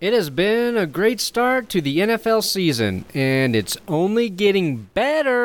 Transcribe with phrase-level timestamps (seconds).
[0.00, 5.44] It has been a great start to the NFL season, and it's only getting better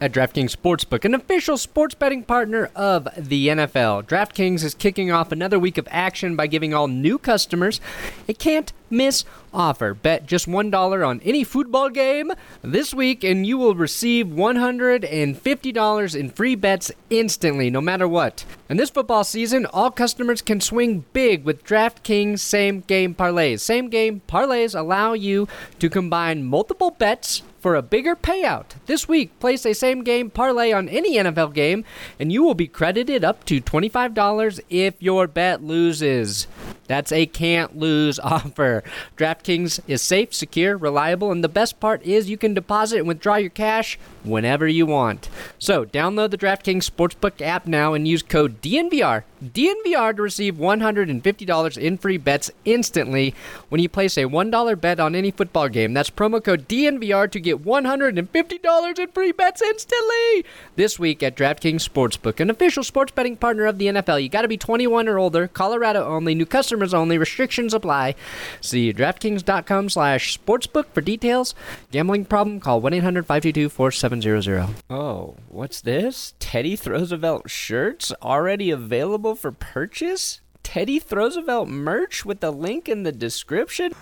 [0.00, 4.04] at DraftKings Sportsbook, an official sports betting partner of the NFL.
[4.04, 7.78] DraftKings is kicking off another week of action by giving all new customers
[8.26, 9.94] a can't miss offer.
[9.94, 12.32] Bet just $1 on any football game
[12.62, 18.44] this week, and you will receive $150 in free bets instantly, no matter what.
[18.68, 23.60] And this football season, all customers can swing big with DraftKings same game parlays.
[23.60, 25.48] Same game parlays allow you
[25.78, 28.66] to combine multiple bets for a bigger payout.
[28.86, 31.84] This week, place a same game parlay on any NFL game,
[32.20, 36.46] and you will be credited up to $25 if your bet loses.
[36.86, 38.75] That's a can't lose offer.
[39.16, 43.36] DraftKings is safe, secure, reliable, and the best part is you can deposit and withdraw
[43.36, 45.28] your cash whenever you want.
[45.58, 51.78] So, download the DraftKings Sportsbook app now and use code DNVR, DNVR to receive $150
[51.78, 53.34] in free bets instantly
[53.68, 55.92] when you place a $1 bet on any football game.
[55.92, 60.44] That's promo code DNVR to get $150 in free bets instantly
[60.76, 64.22] this week at DraftKings Sportsbook, an official sports betting partner of the NFL.
[64.22, 68.14] You got to be 21 or older, Colorado only, new customers only, restrictions apply.
[68.60, 71.54] See DraftKings.com slash sportsbook for details.
[71.90, 72.60] Gambling problem?
[72.60, 74.74] Call 1-800-522-4700.
[74.88, 76.34] Oh, what's this?
[76.38, 80.40] Teddy Roosevelt shirts already available for purchase?
[80.62, 83.92] Teddy Roosevelt merch with the link in the description?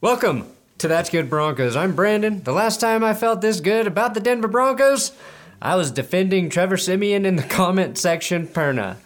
[0.00, 0.46] Welcome
[0.78, 1.76] to That's Good Broncos.
[1.76, 2.42] I'm Brandon.
[2.42, 5.12] The last time I felt this good about the Denver Broncos,
[5.60, 8.96] I was defending Trevor Siemian in the comment section perna.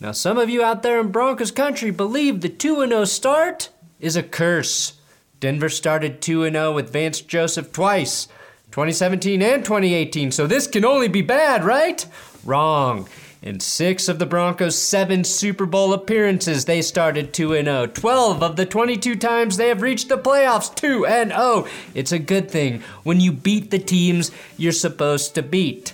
[0.00, 4.16] Now, some of you out there in Broncos country believe the 2 0 start is
[4.16, 4.94] a curse.
[5.40, 8.26] Denver started 2 0 with Vance Joseph twice,
[8.70, 12.06] 2017 and 2018, so this can only be bad, right?
[12.44, 13.08] Wrong.
[13.44, 17.86] In six of the Broncos' seven Super Bowl appearances, they started 2 0.
[17.88, 21.66] 12 of the 22 times they have reached the playoffs 2 0.
[21.94, 25.92] It's a good thing when you beat the teams you're supposed to beat.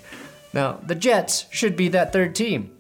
[0.53, 2.71] Now, the Jets should be that third team.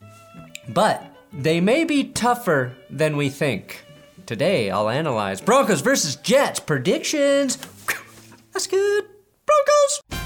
[0.68, 3.84] But they may be tougher than we think.
[4.24, 7.58] Today, I'll analyze Broncos versus Jets predictions.
[8.52, 9.04] That's good.
[9.46, 10.19] Broncos!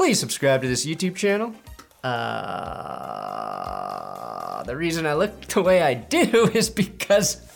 [0.00, 1.54] Please subscribe to this YouTube channel.
[2.02, 2.12] Uh,
[4.62, 7.46] the reason I look the way I do is because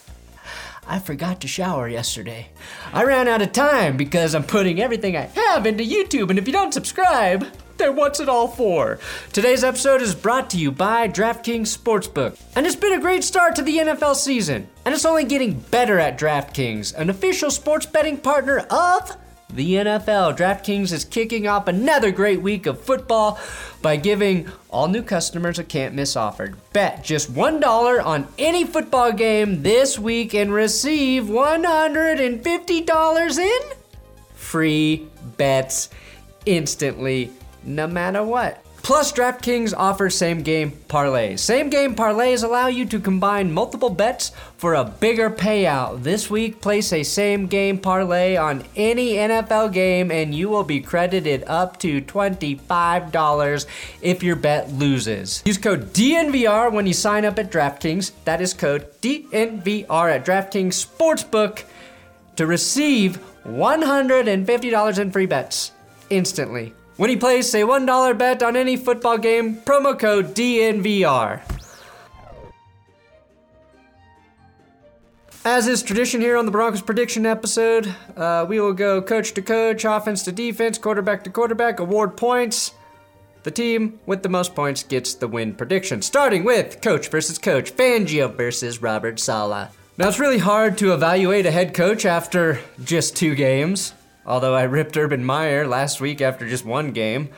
[0.87, 2.49] I forgot to shower yesterday.
[2.93, 6.47] I ran out of time because I'm putting everything I have into YouTube, and if
[6.47, 7.47] you don't subscribe,
[7.79, 8.99] then what's it all for?
[9.33, 12.39] Today's episode is brought to you by DraftKings Sportsbook.
[12.55, 15.99] And it's been a great start to the NFL season, and it's only getting better
[15.99, 19.17] at DraftKings, an official sports betting partner of
[19.51, 20.37] the NFL.
[20.37, 23.39] DraftKings is kicking off another great week of football
[23.83, 26.55] by giving all new customers a can't miss offer.
[26.73, 33.61] Bet just $1 on any football game this week and receive $150 in
[34.35, 35.07] free
[35.37, 35.91] bets
[36.47, 37.31] instantly,
[37.65, 38.64] no matter what.
[38.85, 41.39] Plus, DraftKings offers same game parlays.
[41.39, 46.03] Same game parlays allow you to combine multiple bets for a bigger payout.
[46.03, 50.81] This week, place a same game parlay on any NFL game and you will be
[50.81, 53.67] credited up to $25
[54.03, 55.43] if your bet loses.
[55.47, 58.13] Use code DNVR when you sign up at DraftKings.
[58.27, 61.65] That is code DNVR at DraftKings Sportsbook
[62.37, 65.73] to receive $150 in free bets
[66.11, 66.75] instantly.
[66.97, 71.41] When he plays, a $1 bet on any football game, promo code DNVR.
[75.45, 79.43] As is tradition here on the Broncos prediction episode, uh, we will go coach to
[79.43, 82.73] coach, offense to defense, quarterback to quarterback, award points.
[83.43, 87.77] The team with the most points gets the win prediction, starting with coach versus coach,
[87.77, 89.69] Fangio versus Robert Saleh.
[89.99, 93.93] Now, it's really hard to evaluate a head coach after just two games,
[94.27, 97.29] although I ripped Urban Meyer last week after just one game.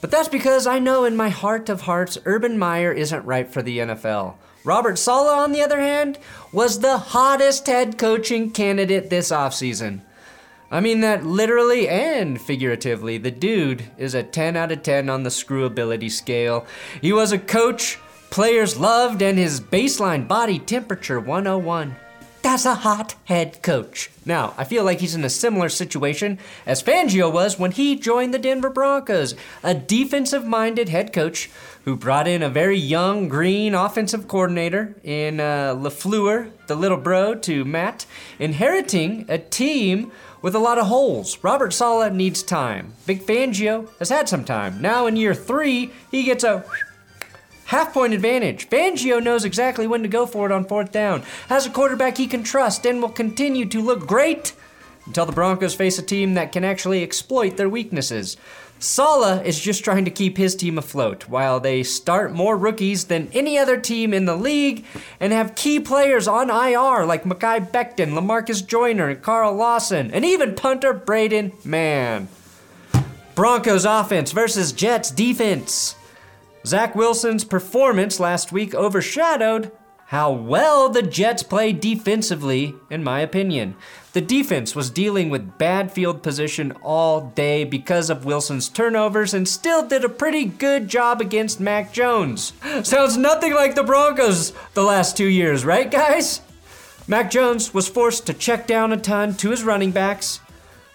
[0.00, 3.62] But that's because I know in my heart of hearts, Urban Meyer isn't right for
[3.62, 4.34] the NFL.
[4.64, 6.18] Robert Saleh, on the other hand,
[6.52, 10.00] was the hottest head coaching candidate this offseason.
[10.70, 13.18] I mean that literally and figuratively.
[13.18, 16.66] The dude is a 10 out of 10 on the screwability scale.
[17.00, 17.98] He was a coach
[18.30, 21.94] players loved and his baseline body temperature 101.
[22.46, 24.08] That's a hot head coach.
[24.24, 28.32] Now, I feel like he's in a similar situation as Fangio was when he joined
[28.32, 29.34] the Denver Broncos,
[29.64, 31.50] a defensive minded head coach
[31.84, 37.34] who brought in a very young, green offensive coordinator in uh, LaFleur, the little bro,
[37.34, 38.06] to Matt,
[38.38, 41.42] inheriting a team with a lot of holes.
[41.42, 42.92] Robert Saleh needs time.
[43.06, 44.80] Big Fangio has had some time.
[44.80, 46.64] Now in year three, he gets a
[47.66, 48.68] half point advantage.
[48.68, 52.26] Fangio knows exactly when to go for it on fourth down, has a quarterback he
[52.26, 54.54] can trust, and will continue to look great
[55.06, 58.36] until the Broncos face a team that can actually exploit their weaknesses.
[58.78, 63.30] Saleh is just trying to keep his team afloat while they start more rookies than
[63.32, 64.84] any other team in the league
[65.18, 70.26] and have key players on IR like Mekhi Becton, Lamarcus Joyner, and Carl Lawson, and
[70.26, 72.28] even punter Braden Mann.
[73.34, 75.94] Broncos offense versus Jets defense.
[76.66, 79.70] Zach Wilson's performance last week overshadowed
[80.06, 83.76] how well the Jets played defensively, in my opinion.
[84.14, 89.48] The defense was dealing with bad field position all day because of Wilson's turnovers and
[89.48, 92.52] still did a pretty good job against Mac Jones.
[92.82, 96.40] Sounds nothing like the Broncos the last two years, right, guys?
[97.06, 100.40] Mac Jones was forced to check down a ton to his running backs.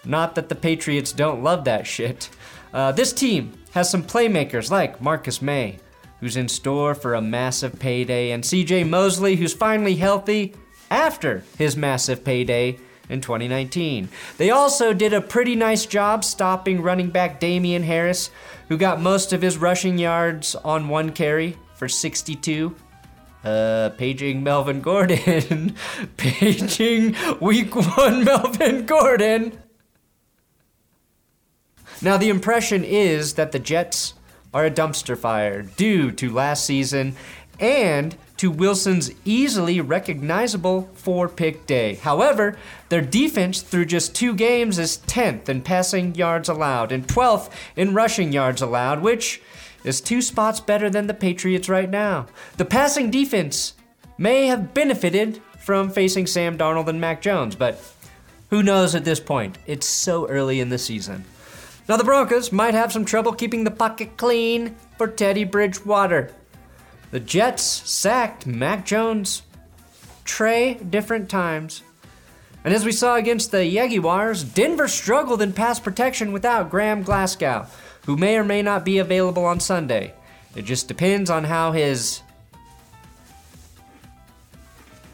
[0.03, 2.29] Not that the Patriots don't love that shit.
[2.73, 5.79] Uh, this team has some playmakers like Marcus Maye,
[6.19, 10.53] who's in store for a massive payday, and CJ Mosley, who's finally healthy
[10.89, 12.77] after his massive payday
[13.09, 14.09] in 2019.
[14.37, 18.31] They also did a pretty nice job stopping running back Damien Harris,
[18.69, 22.75] who got most of his rushing yards on one carry for 62.
[23.43, 25.75] Uh, paging Melvin Gordon.
[26.17, 29.57] paging week one Melvin Gordon.
[32.01, 34.15] Now, the impression is that the Jets
[34.53, 37.15] are a dumpster fire due to last season
[37.59, 41.93] and to Wilson's easily recognizable four pick day.
[41.95, 42.57] However,
[42.89, 47.93] their defense through just two games is 10th in passing yards allowed and 12th in
[47.93, 49.41] rushing yards allowed, which
[49.83, 52.25] is two spots better than the Patriots right now.
[52.57, 53.73] The passing defense
[54.17, 57.79] may have benefited from facing Sam Darnold and Mac Jones, but
[58.49, 59.59] who knows at this point?
[59.67, 61.25] It's so early in the season.
[61.91, 66.33] Now, the Broncos might have some trouble keeping the pocket clean for Teddy Bridgewater.
[67.11, 69.41] The Jets sacked Mac Jones
[70.23, 71.83] Trey different times.
[72.63, 77.67] And as we saw against the Jaguars, Denver struggled in pass protection without Graham Glasgow,
[78.05, 80.13] who may or may not be available on Sunday.
[80.55, 82.21] It just depends on how his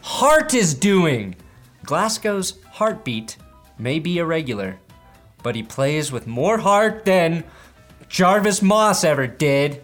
[0.03, 1.38] heart is doing.
[1.85, 3.35] Glasgow's heartbeat
[3.79, 4.77] may be irregular,
[5.48, 7.42] but he plays with more heart than
[8.10, 9.82] Jarvis Moss ever did.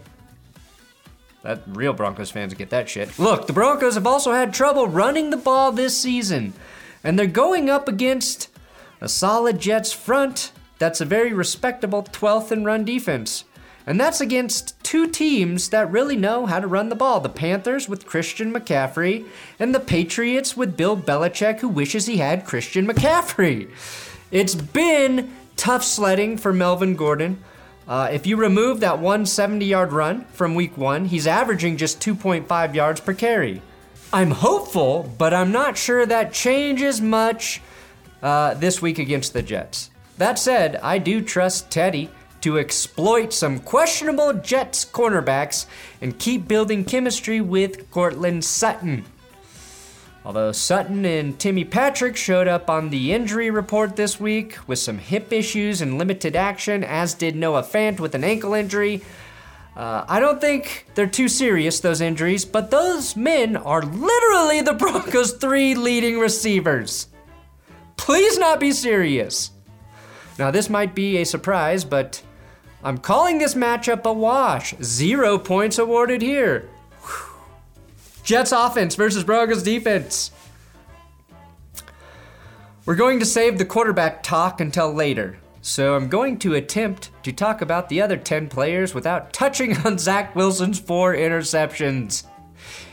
[1.41, 3.17] That real Broncos fans get that shit.
[3.17, 6.51] Look, the Broncos have also had trouble running the ball this season,
[7.01, 8.49] and they're going up against
[8.99, 13.45] a solid Jets front that's a very respectable 12th in run defense.
[13.87, 17.87] And that's against two teams that really know how to run the ball the Panthers
[17.87, 19.25] with Christian McCaffrey,
[19.57, 23.69] and the Patriots with Bill Belichick, who wishes he had Christian McCaffrey.
[24.29, 27.43] It's been tough sledding for Melvin Gordon.
[27.87, 32.73] Uh, if you remove that 170 yard run from week one, he's averaging just 2.5
[32.73, 33.61] yards per carry.
[34.13, 37.61] I'm hopeful, but I'm not sure that changes much
[38.21, 39.89] uh, this week against the Jets.
[40.17, 42.09] That said, I do trust Teddy
[42.41, 45.65] to exploit some questionable Jets cornerbacks
[46.01, 49.05] and keep building chemistry with Courtland Sutton.
[50.25, 54.97] Although Sutton and Timmy Patrick showed up on the injury report this week with some
[54.97, 59.01] hip issues and limited action, as did Noah Fant with an ankle injury.
[59.75, 64.73] Uh, I don't think they're too serious, those injuries, but those men are literally the
[64.79, 67.07] Broncos' three leading receivers.
[67.97, 69.51] Please not be serious.
[70.39, 72.21] Now, this might be a surprise, but
[72.83, 74.73] I'm calling this matchup a wash.
[74.81, 76.69] Zero points awarded here.
[78.23, 80.31] Jets offense versus Broncos defense.
[82.85, 87.31] We're going to save the quarterback talk until later, so I'm going to attempt to
[87.31, 92.25] talk about the other 10 players without touching on Zach Wilson's four interceptions.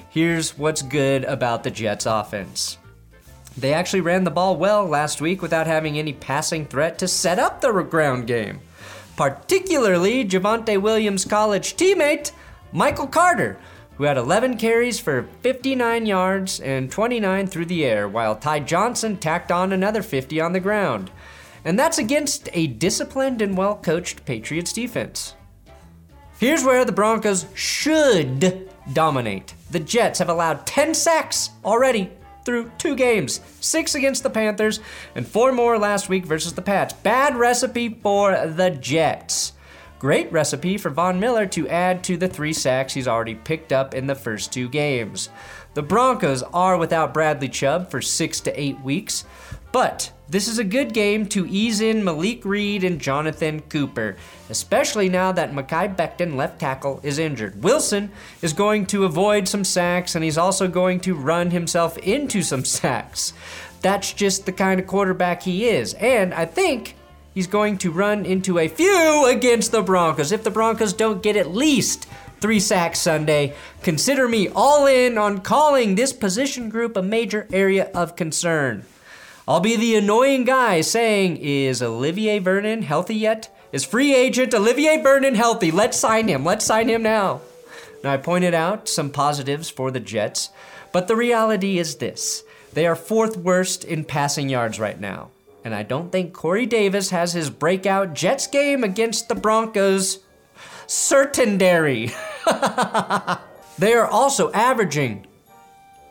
[0.08, 2.78] Here's what's good about the Jets offense.
[3.56, 7.38] They actually ran the ball well last week without having any passing threat to set
[7.38, 8.60] up the ground game.
[9.16, 12.32] Particularly Javonte Williams' college teammate,
[12.72, 13.58] Michael Carter,
[14.00, 19.18] who had 11 carries for 59 yards and 29 through the air, while Ty Johnson
[19.18, 21.10] tacked on another 50 on the ground.
[21.66, 25.34] and that's against a disciplined and well coached Patriots defense.
[26.38, 29.52] Here's where the Broncos should dominate.
[29.70, 32.10] The Jets have allowed 10 sacks already
[32.46, 34.80] through two games six against the Panthers
[35.14, 36.94] and four more last week versus the Pats.
[36.94, 39.52] Bad recipe for the Jets.
[40.00, 43.94] Great recipe for Von Miller to add to the three sacks he's already picked up
[43.94, 45.28] in the first two games.
[45.74, 49.26] The Broncos are without Bradley Chubb for six to eight weeks,
[49.72, 54.16] but this is a good game to ease in Malik Reed and Jonathan Cooper,
[54.48, 57.62] especially now that Mekhi Becton, left tackle, is injured.
[57.62, 62.40] Wilson is going to avoid some sacks, and he's also going to run himself into
[62.40, 63.34] some sacks.
[63.82, 65.92] That's just the kind of quarterback he is.
[65.92, 66.96] And I think
[67.34, 70.32] he's going to run into a few against the Broncos.
[70.32, 72.06] If the Broncos don't get at least
[72.40, 73.54] three sacks Sunday.
[73.82, 78.84] Consider me all in on calling this position group a major area of concern.
[79.46, 83.54] I'll be the annoying guy saying, Is Olivier Vernon healthy yet?
[83.72, 85.70] Is free agent Olivier Vernon healthy?
[85.70, 86.44] Let's sign him.
[86.44, 87.40] Let's sign him now.
[88.02, 90.48] Now, I pointed out some positives for the Jets,
[90.92, 95.30] but the reality is this they are fourth worst in passing yards right now.
[95.64, 100.20] And I don't think Corey Davis has his breakout Jets game against the Broncos
[100.86, 102.10] certainary.
[103.78, 105.26] they are also averaging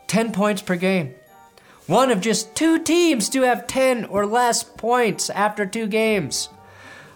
[0.06, 1.14] 10 points per game.
[1.86, 6.48] One of just two teams to have 10 or less points after two games.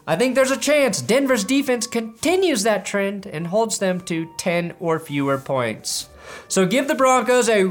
[0.06, 4.74] I think there's a chance Denver's defense continues that trend and holds them to 10
[4.80, 6.08] or fewer points.
[6.48, 7.70] So give the Broncos a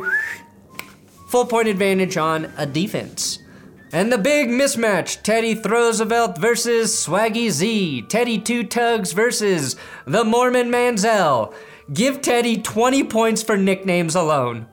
[1.27, 3.39] full point advantage on a defense.
[3.93, 8.01] And the big mismatch Teddy Roosevelt versus Swaggy Z.
[8.09, 9.75] Teddy Two Tugs versus
[10.07, 11.53] the Mormon Manziel.
[11.93, 14.65] Give Teddy 20 points for nicknames alone.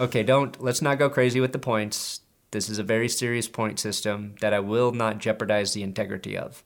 [0.00, 2.22] Okay, don't, let's not go crazy with the points.
[2.50, 6.64] This is a very serious point system that I will not jeopardize the integrity of.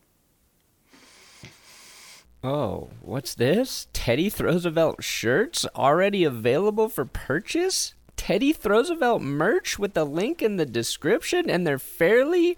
[2.45, 3.89] Oh, what's this?
[3.93, 7.95] Teddy Roosevelt shirts already available for purchase?
[8.23, 12.57] Teddy Roosevelt merch with the link in the description, and they're fairly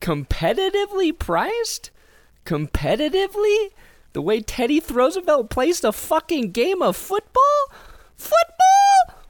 [0.00, 1.90] competitively priced?
[2.46, 3.72] Competitively?
[4.14, 7.42] The way Teddy Roosevelt plays the fucking game of football?
[8.16, 9.20] Football!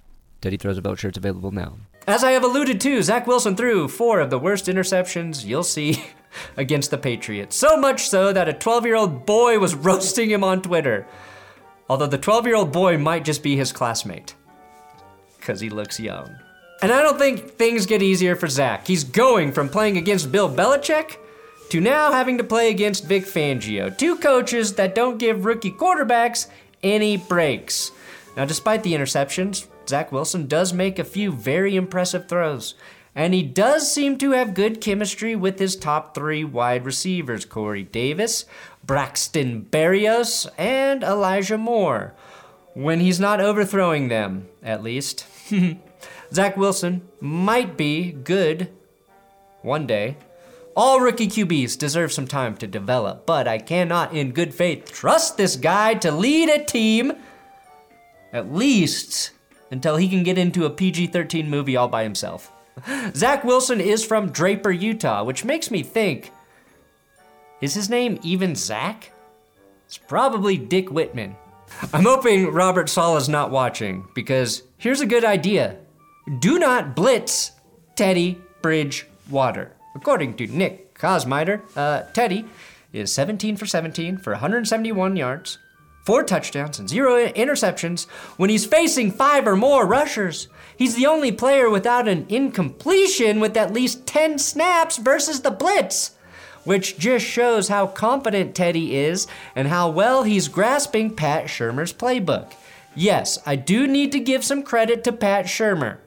[0.41, 1.79] Teddy Roosevelt shirts available now.
[2.07, 6.05] As I have alluded to, Zach Wilson threw four of the worst interceptions you'll see
[6.57, 7.57] against the Patriots.
[7.57, 11.09] So much so that a 12 year old boy was roasting him on Twitter.
[11.91, 14.37] Although the 12 year old boy might just be his classmate
[15.42, 16.34] because he looks young.
[16.80, 18.87] And I don't think things get easier for Zach.
[18.87, 21.16] He's going from playing against Bill Belichick
[21.70, 26.46] to now having to play against Vic Fangio, two coaches that don't give rookie quarterbacks
[26.82, 27.90] any breaks.
[28.37, 32.75] Now, despite the interceptions, Zach Wilson does make a few very impressive throws.
[33.14, 37.82] And he does seem to have good chemistry with his top three wide receivers Corey
[37.82, 38.46] Davis,
[38.84, 42.14] Braxton Berrios, and Elijah Moore.
[42.75, 45.26] When he's not overthrowing them, at least.
[46.33, 48.71] Zach Wilson might be good
[49.61, 50.17] one day.
[50.75, 55.37] All rookie QBs deserve some time to develop, but I cannot, in good faith, trust
[55.37, 57.12] this guy to lead a team
[58.33, 59.33] at least
[59.71, 62.50] until he can get into a PG 13 movie all by himself.
[63.14, 66.31] Zach Wilson is from Draper, Utah, which makes me think
[67.61, 69.12] is his name even Zach?
[69.87, 71.37] It's probably Dick Whitman.
[71.93, 75.76] I'm hoping Robert Saleh's not watching because here's a good idea.
[76.38, 77.52] Do not blitz
[77.97, 79.73] Teddy Bridgewater.
[79.95, 82.47] According to Nick Kosmider, uh, Teddy
[82.93, 85.59] is 17 for 17 for 171 yards,
[86.05, 90.49] four touchdowns, and zero interceptions when he's facing five or more rushers.
[90.76, 96.12] He's the only player without an incompletion with at least 10 snaps versus the blitz
[96.64, 102.52] which just shows how competent Teddy is and how well he's grasping Pat Shurmur's playbook.
[102.95, 105.99] Yes, I do need to give some credit to Pat Shurmur.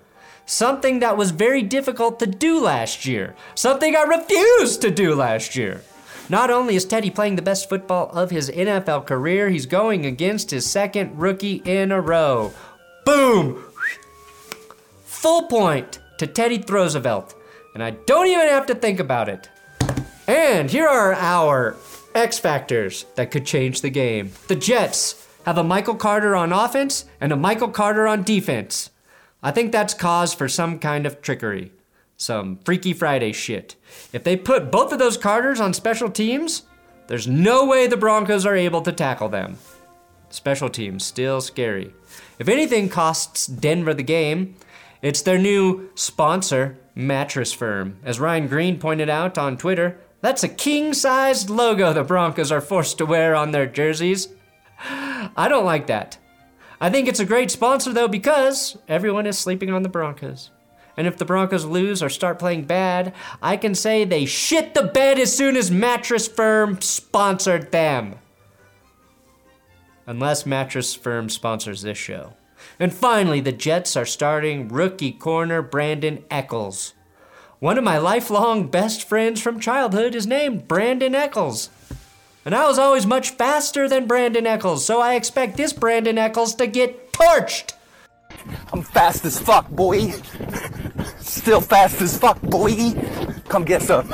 [0.46, 3.36] Something that was very difficult to do last year.
[3.56, 5.82] Something I refused to do last year.
[6.30, 10.52] Not only is Teddy playing the best football of his NFL career, he's going against
[10.52, 12.54] his second rookie in a row.
[13.06, 13.64] Boom!
[15.04, 17.36] Full point to Teddy Roosevelt.
[17.74, 19.50] And I don't even have to think about it.
[20.28, 21.76] And here are our
[22.16, 24.32] X factors that could change the game.
[24.48, 28.90] The Jets have a Michael Carter on offense and a Michael Carter on defense.
[29.44, 31.72] I think that's cause for some kind of trickery.
[32.18, 33.76] Some Freaky Friday shit.
[34.14, 36.64] If they put both of those Carters on special teams,
[37.08, 39.58] there's no way the Broncos are able to tackle them.
[40.30, 41.94] Special teams, still scary.
[42.40, 44.56] If anything costs Denver the game,
[45.02, 48.00] it's their new sponsor, Mattress Firm.
[48.04, 52.62] As Ryan Green pointed out on Twitter, that's a king sized logo the Broncos are
[52.62, 54.30] forced to wear on their jerseys.
[54.80, 56.18] I don't like that.
[56.82, 60.50] I think it's a great sponsor though because everyone is sleeping on the Broncos.
[60.98, 64.84] And if the Broncos lose or start playing bad, I can say they shit the
[64.84, 68.16] bed as soon as Mattress Firm sponsored them.
[70.08, 72.34] Unless Mattress Firm sponsors this show.
[72.80, 76.95] And finally, the Jets are starting rookie corner Brandon Echols.
[77.66, 81.72] One of my lifelong best friends from childhood is named Brandon Eccles.
[82.46, 86.54] And I was always much faster than Brandon Eccles, so I expect this Brandon Eccles
[86.58, 87.74] to get torched.
[88.72, 90.12] I'm fast as fuck, boy.
[91.18, 92.94] Still fast as fuck, boy.
[93.48, 94.10] Come get some.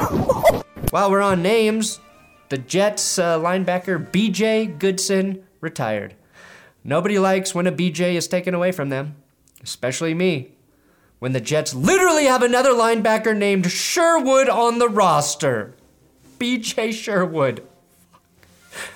[0.91, 1.99] While we're on names,
[2.47, 6.15] the Jets uh, linebacker BJ Goodson retired.
[6.85, 9.17] Nobody likes when a BJ is taken away from them,
[9.61, 10.53] especially me.
[11.21, 15.75] When the Jets literally have another linebacker named Sherwood on the roster.
[16.39, 17.61] BJ Sherwood.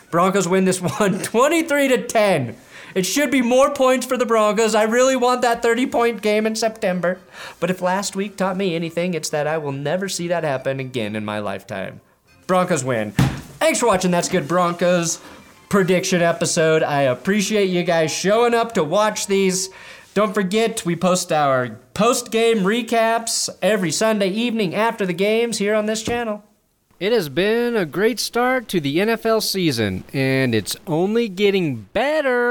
[0.10, 2.58] Broncos win this one 23 to 10.
[2.96, 4.74] It should be more points for the Broncos.
[4.74, 7.20] I really want that 30 point game in September.
[7.60, 10.79] But if last week taught me anything, it's that I will never see that happen
[10.79, 12.01] again in my lifetime.
[12.48, 13.12] Broncos win.
[13.12, 15.22] Thanks for watching That's Good Broncos
[15.70, 16.82] prediction episode.
[16.82, 19.70] I appreciate you guys showing up to watch these.
[20.16, 25.76] Don't forget, we post our post game recaps every Sunday evening after the games here
[25.76, 26.42] on this channel.
[27.02, 32.46] It has been a great start to the NFL season, and it's only getting better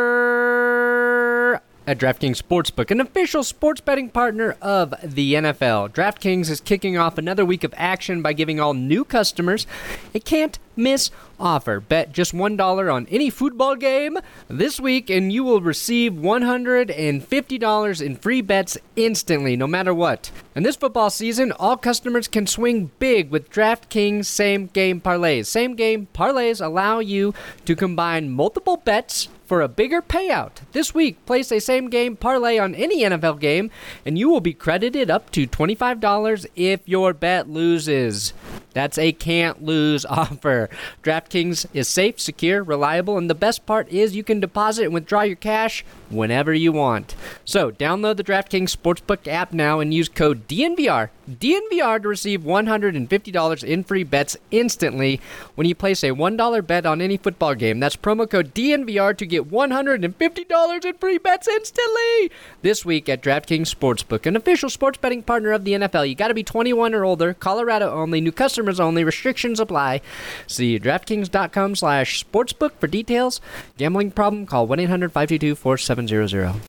[1.87, 5.89] at DraftKings Sportsbook, an official sports betting partner of the NFL.
[5.91, 9.67] DraftKings is kicking off another week of action by giving all new customers
[10.15, 11.81] a can't miss offer.
[11.81, 18.17] Bet just $1 on any football game this week, and you will receive $150 in
[18.17, 20.31] free bets instantly, no matter what.
[20.55, 25.47] And this football season, all customers can swing big with DraftKings same game parlays.
[25.47, 30.53] Same game parlays allow you to combine multiple bets for a bigger payout.
[30.73, 33.71] This week, place a same game parlay on any NFL game,
[34.05, 38.33] and you will be credited up to $25 if your bet loses.
[38.73, 40.64] That's a can't lose offer.
[41.03, 45.23] DraftKings is safe, secure, reliable, and the best part is you can deposit and withdraw
[45.23, 47.15] your cash whenever you want.
[47.45, 53.65] So, download the DraftKings Sportsbook app now and use code DNVR, DNVR to receive $150
[53.65, 55.21] in free bets instantly
[55.55, 57.81] when you place a $1 bet on any football game.
[57.81, 62.31] That's promo code DNVR to get $150 in free bets instantly
[62.63, 66.09] this week at DraftKings Sportsbook, an official sports betting partner of the NFL.
[66.09, 70.01] You got to be 21 or older, Colorado only, new customers only, restrictions apply.
[70.47, 73.41] See DraftKings.com slash sportsbook for details.
[73.77, 74.47] Gambling problem?
[74.47, 76.61] Call 1-800-522-4700.